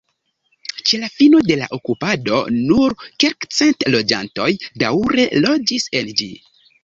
Ĉe 0.91 0.99
la 1.01 1.09
fino 1.17 1.41
de 1.49 1.57
la 1.59 1.67
okupado 1.77 2.39
nur 2.55 2.95
kelkcent 3.25 3.87
loĝantoj 3.97 4.49
daŭre 4.85 5.27
loĝis 5.45 5.89
en 6.01 6.11
ĝi. 6.23 6.31